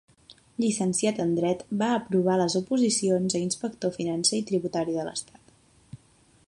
Llicenciat 0.61 1.19
en 1.25 1.35
Dret, 1.39 1.59
va 1.81 1.89
aprovar 1.97 2.39
les 2.41 2.57
oposicions 2.61 3.37
a 3.37 3.43
inspector 3.43 3.93
financer 4.01 4.39
i 4.43 4.47
tributari 4.53 4.97
de 5.01 5.05
l'Estat. 5.11 5.55